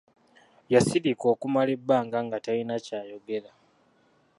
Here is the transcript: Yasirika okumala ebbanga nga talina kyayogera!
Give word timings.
Yasirika 0.73 1.25
okumala 1.33 1.69
ebbanga 1.77 2.17
nga 2.25 2.37
talina 2.45 2.75
kyayogera! 2.85 3.51